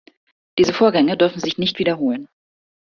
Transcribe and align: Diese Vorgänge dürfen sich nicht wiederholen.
Diese 0.57 0.73
Vorgänge 0.73 1.15
dürfen 1.15 1.39
sich 1.39 1.59
nicht 1.59 1.77
wiederholen. 1.77 2.27